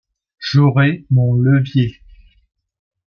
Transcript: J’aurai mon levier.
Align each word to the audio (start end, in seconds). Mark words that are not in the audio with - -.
J’aurai 0.39 1.05
mon 1.11 1.35
levier. 1.35 2.01